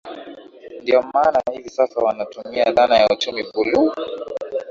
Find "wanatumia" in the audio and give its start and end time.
2.01-2.71